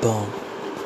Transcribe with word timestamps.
bump. 0.00 0.47